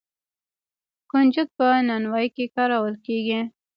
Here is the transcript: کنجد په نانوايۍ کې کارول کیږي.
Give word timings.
کنجد 1.11 1.47
په 1.57 1.65
نانوايۍ 1.87 2.27
کې 2.35 2.45
کارول 2.55 2.95
کیږي. 3.05 3.41